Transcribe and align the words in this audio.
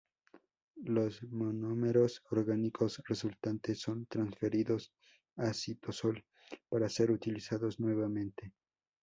Los 0.77 1.21
monómeros 1.25 2.23
orgánicos 2.31 3.03
resultantes 3.07 3.81
son 3.81 4.07
transferidos 4.07 4.91
a 5.35 5.53
citosol 5.53 6.25
para 6.69 6.89
ser 6.89 7.11
utilizados 7.11 7.79
nuevamente. 7.79 8.51